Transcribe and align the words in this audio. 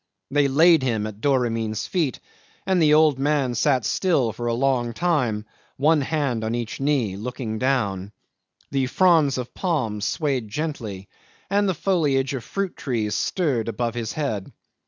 They 0.31 0.47
laid 0.47 0.81
him 0.81 1.05
at 1.05 1.21
Doramin's 1.21 1.85
feet, 1.85 2.19
and 2.65 2.81
the 2.81 2.95
old 2.95 3.19
man 3.19 3.53
sat 3.53 3.85
still 3.85 4.33
for 4.33 4.47
a 4.47 4.53
long 4.55 4.93
time, 4.93 5.45
one 5.77 6.01
hand 6.01 6.43
on 6.43 6.55
each 6.55 6.79
knee, 6.79 7.15
looking 7.15 7.59
down. 7.59 8.11
The 8.71 8.87
fronds 8.87 9.37
of 9.37 9.53
palms 9.53 10.05
swayed 10.05 10.47
gently, 10.49 11.07
and 11.51 11.69
the 11.69 11.75
foliage 11.75 12.33
of 12.33 12.43
fruit 12.43 12.75
trees 12.75 13.13
stirred 13.13 13.67
above 13.67 13.93
his 13.93 14.13
head. 14.13 14.51